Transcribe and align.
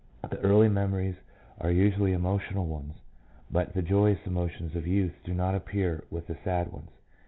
The 0.27 0.39
early 0.39 0.67
memories 0.67 1.17
are 1.59 1.69
usually 1.69 2.11
emotional 2.13 2.65
ones, 2.65 2.95
but 3.51 3.75
the 3.75 3.83
joyous 3.83 4.25
emotions 4.25 4.75
of 4.75 4.87
youth 4.87 5.13
do 5.23 5.31
not 5.35 5.53
appear 5.53 6.05
with 6.09 6.25
the 6.25 6.39
sad 6.43 6.71
ones. 6.71 6.89